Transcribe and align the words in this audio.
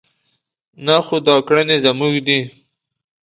نه 0.85 0.95
خو 1.05 1.17
دا 1.27 1.35
کړنې 1.47 1.77
زموږ 1.85 2.13
دي. 2.27 2.39